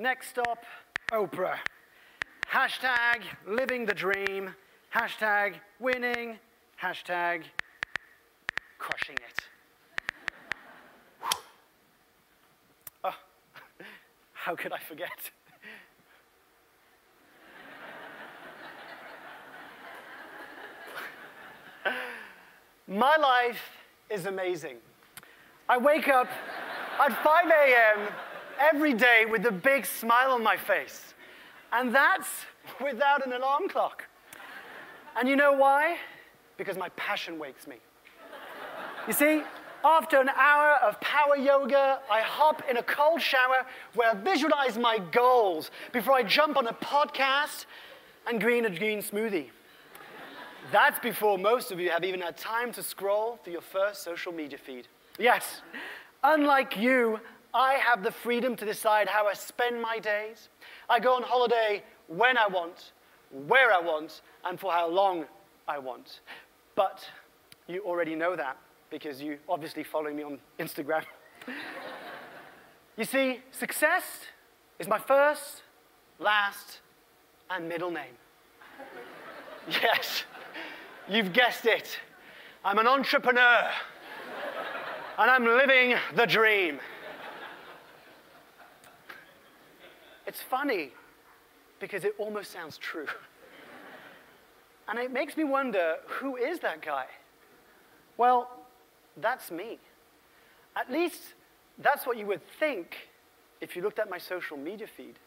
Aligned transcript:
Next 0.00 0.28
stop, 0.28 0.64
Oprah. 1.10 1.58
Hashtag 2.48 3.22
living 3.48 3.84
the 3.84 3.92
dream. 3.92 4.54
Hashtag 4.94 5.54
winning. 5.80 6.38
Hashtag 6.80 7.42
crushing 8.78 9.16
it. 9.16 9.44
oh, 13.02 13.16
how 14.34 14.54
could 14.54 14.72
I 14.72 14.78
forget? 14.78 15.32
My 22.86 23.16
life 23.16 23.72
is 24.08 24.26
amazing. 24.26 24.76
I 25.68 25.76
wake 25.76 26.06
up 26.06 26.28
at 27.00 27.24
5 27.24 27.46
a.m. 27.50 28.08
every 28.58 28.94
day 28.94 29.24
with 29.28 29.46
a 29.46 29.52
big 29.52 29.86
smile 29.86 30.32
on 30.32 30.42
my 30.42 30.56
face. 30.56 31.14
And 31.72 31.94
that's 31.94 32.28
without 32.82 33.26
an 33.26 33.32
alarm 33.32 33.68
clock. 33.68 34.06
And 35.18 35.28
you 35.28 35.36
know 35.36 35.52
why? 35.52 35.96
Because 36.56 36.76
my 36.76 36.88
passion 36.90 37.38
wakes 37.38 37.66
me. 37.66 37.76
You 39.06 39.12
see, 39.12 39.42
after 39.84 40.20
an 40.20 40.28
hour 40.28 40.78
of 40.82 41.00
power 41.00 41.36
yoga, 41.36 42.00
I 42.10 42.20
hop 42.20 42.62
in 42.68 42.76
a 42.76 42.82
cold 42.82 43.22
shower 43.22 43.64
where 43.94 44.10
I 44.10 44.14
visualize 44.14 44.76
my 44.76 44.98
goals 45.12 45.70
before 45.92 46.14
I 46.14 46.22
jump 46.22 46.56
on 46.56 46.66
a 46.66 46.72
podcast 46.72 47.66
and 48.26 48.40
green 48.40 48.66
a 48.66 48.70
green 48.76 49.00
smoothie. 49.00 49.46
That's 50.70 50.98
before 50.98 51.38
most 51.38 51.72
of 51.72 51.80
you 51.80 51.90
have 51.90 52.04
even 52.04 52.20
had 52.20 52.36
time 52.36 52.72
to 52.72 52.82
scroll 52.82 53.38
through 53.42 53.54
your 53.54 53.62
first 53.62 54.02
social 54.02 54.32
media 54.32 54.58
feed. 54.58 54.86
Yes, 55.18 55.62
unlike 56.22 56.76
you, 56.76 57.20
I 57.58 57.74
have 57.74 58.04
the 58.04 58.12
freedom 58.12 58.54
to 58.54 58.64
decide 58.64 59.08
how 59.08 59.26
I 59.26 59.34
spend 59.34 59.82
my 59.82 59.98
days. 59.98 60.48
I 60.88 61.00
go 61.00 61.16
on 61.16 61.24
holiday 61.24 61.82
when 62.06 62.38
I 62.38 62.46
want, 62.46 62.92
where 63.48 63.72
I 63.72 63.80
want, 63.80 64.20
and 64.44 64.60
for 64.60 64.70
how 64.70 64.88
long 64.88 65.24
I 65.66 65.80
want. 65.80 66.20
But 66.76 67.04
you 67.66 67.82
already 67.82 68.14
know 68.14 68.36
that 68.36 68.56
because 68.90 69.20
you 69.20 69.38
obviously 69.48 69.82
follow 69.82 70.14
me 70.14 70.22
on 70.22 70.38
Instagram. 70.60 71.02
you 72.96 73.02
see, 73.02 73.40
success 73.50 74.04
is 74.78 74.86
my 74.86 75.00
first, 75.00 75.64
last, 76.20 76.78
and 77.50 77.68
middle 77.68 77.90
name. 77.90 78.14
yes. 79.68 80.22
You've 81.08 81.32
guessed 81.32 81.66
it. 81.66 81.98
I'm 82.64 82.78
an 82.78 82.86
entrepreneur. 82.86 83.68
and 85.18 85.28
I'm 85.28 85.44
living 85.44 85.96
the 86.14 86.24
dream. 86.24 86.78
It's 90.28 90.42
funny 90.42 90.90
because 91.80 92.04
it 92.04 92.14
almost 92.18 92.52
sounds 92.52 92.76
true. 92.76 93.06
and 94.88 94.98
it 94.98 95.10
makes 95.10 95.38
me 95.38 95.44
wonder 95.44 95.96
who 96.06 96.36
is 96.36 96.60
that 96.60 96.82
guy? 96.82 97.06
Well, 98.18 98.50
that's 99.16 99.50
me. 99.50 99.78
At 100.76 100.92
least 100.92 101.22
that's 101.78 102.06
what 102.06 102.18
you 102.18 102.26
would 102.26 102.42
think 102.60 103.08
if 103.62 103.74
you 103.74 103.80
looked 103.80 103.98
at 103.98 104.10
my 104.10 104.18
social 104.18 104.58
media 104.58 104.86
feed. 104.86 105.18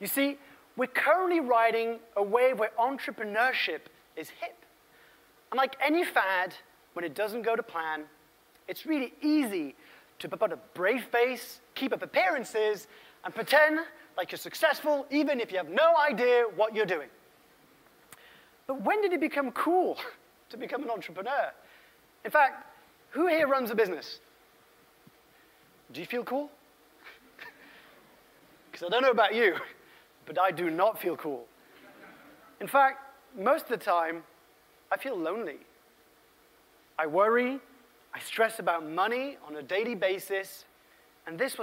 You 0.00 0.06
see, 0.06 0.38
we're 0.74 0.86
currently 0.86 1.40
riding 1.40 1.98
a 2.16 2.22
wave 2.22 2.58
where 2.58 2.70
entrepreneurship 2.80 3.80
is 4.16 4.30
hip. 4.30 4.56
And 5.50 5.58
like 5.58 5.76
any 5.86 6.02
fad, 6.02 6.54
when 6.94 7.04
it 7.04 7.14
doesn't 7.14 7.42
go 7.42 7.56
to 7.56 7.62
plan, 7.62 8.04
it's 8.68 8.86
really 8.86 9.12
easy 9.20 9.74
to 10.20 10.30
put 10.30 10.40
on 10.40 10.52
a 10.52 10.58
brave 10.72 11.04
face, 11.12 11.60
keep 11.74 11.92
up 11.92 12.02
appearances, 12.02 12.86
and 13.22 13.34
pretend 13.34 13.80
like 14.16 14.30
you're 14.32 14.38
successful 14.38 15.06
even 15.10 15.40
if 15.40 15.50
you 15.50 15.58
have 15.58 15.68
no 15.68 15.94
idea 15.96 16.44
what 16.56 16.74
you're 16.74 16.86
doing. 16.86 17.08
But 18.66 18.82
when 18.82 19.02
did 19.02 19.12
it 19.12 19.20
become 19.20 19.52
cool 19.52 19.98
to 20.50 20.56
become 20.56 20.82
an 20.82 20.90
entrepreneur? 20.90 21.52
In 22.24 22.30
fact, 22.30 22.66
who 23.10 23.26
here 23.26 23.46
runs 23.46 23.70
a 23.70 23.74
business? 23.74 24.20
Do 25.92 26.00
you 26.00 26.06
feel 26.06 26.24
cool? 26.24 26.50
Because 28.70 28.86
I 28.86 28.90
don't 28.90 29.02
know 29.02 29.12
about 29.12 29.34
you, 29.34 29.56
but 30.26 30.36
I 30.40 30.50
do 30.50 30.68
not 30.68 31.00
feel 31.00 31.16
cool. 31.16 31.46
In 32.60 32.66
fact, 32.66 32.98
most 33.38 33.64
of 33.64 33.68
the 33.68 33.76
time, 33.76 34.24
I 34.90 34.96
feel 34.96 35.16
lonely. 35.16 35.58
I 36.98 37.06
worry, 37.06 37.60
I 38.14 38.20
stress 38.20 38.58
about 38.58 38.88
money 38.88 39.36
on 39.46 39.56
a 39.56 39.62
daily 39.62 39.94
basis, 39.94 40.64
and 41.26 41.38
this 41.38 41.46
was 41.46 41.52